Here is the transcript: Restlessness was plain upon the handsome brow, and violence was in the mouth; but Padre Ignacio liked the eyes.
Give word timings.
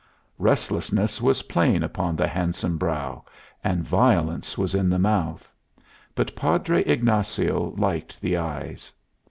Restlessness 0.39 1.21
was 1.21 1.43
plain 1.43 1.83
upon 1.83 2.15
the 2.15 2.27
handsome 2.27 2.75
brow, 2.79 3.23
and 3.63 3.83
violence 3.83 4.57
was 4.57 4.73
in 4.73 4.89
the 4.89 4.97
mouth; 4.97 5.53
but 6.15 6.35
Padre 6.35 6.81
Ignacio 6.85 7.75
liked 7.77 8.19
the 8.19 8.35
eyes. 8.35 8.91